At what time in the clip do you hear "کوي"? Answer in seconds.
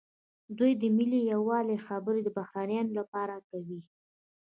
3.49-3.79